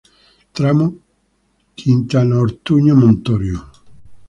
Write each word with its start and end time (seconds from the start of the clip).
Tramo: 0.53 0.85
Quintanaortuño-Montorio. 1.77 3.57